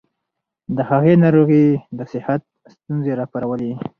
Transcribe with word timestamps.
د 0.75 0.77
هغې 0.89 1.13
ناروغي 1.23 1.65
د 1.97 1.99
صحت 2.11 2.41
ستونزې 2.73 3.11
راوپارولې. 3.19 3.71